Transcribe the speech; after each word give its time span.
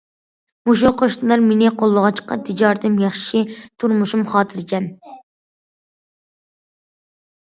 مۇشۇ 0.69 0.91
قوشنىلار 1.01 1.43
مېنى 1.49 1.69
قوللىغاچقا 1.81 2.37
تىجارىتىم 2.47 2.97
ياخشى، 3.03 3.43
تۇرمۇشۇم 3.85 4.25
خاتىرجەم. 4.33 4.89